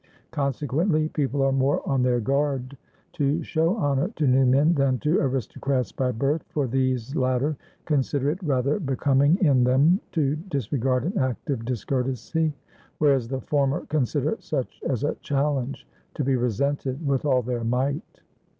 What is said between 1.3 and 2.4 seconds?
are more on their